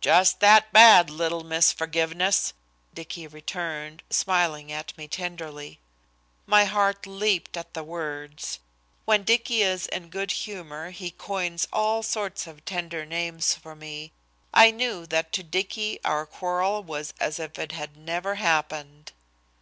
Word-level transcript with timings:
"Just 0.00 0.40
that 0.40 0.72
bad, 0.72 1.10
little 1.10 1.44
Miss 1.44 1.72
Forgiveness," 1.74 2.54
Dicky 2.94 3.26
returned, 3.26 4.02
smiling 4.08 4.72
at 4.72 4.96
me 4.96 5.06
tenderly. 5.06 5.78
My 6.46 6.64
heart 6.64 7.06
leaped 7.06 7.54
at 7.54 7.74
the 7.74 7.82
words. 7.84 8.60
When 9.04 9.24
Dicky 9.24 9.60
is 9.60 9.86
in 9.88 10.08
good 10.08 10.30
humor 10.30 10.88
he 10.88 11.10
coins 11.10 11.68
all 11.70 12.02
sorts 12.02 12.46
of 12.46 12.64
tender 12.64 13.04
names 13.04 13.52
for 13.52 13.76
me. 13.76 14.10
I 14.54 14.70
knew 14.70 15.04
that 15.04 15.34
to 15.34 15.42
Dicky 15.42 15.98
our 16.02 16.24
quarrel 16.24 16.82
was 16.82 17.12
as 17.20 17.38
if 17.38 17.58
it 17.58 17.72
had 17.72 17.94
never 17.94 18.36
happened. 18.36 19.12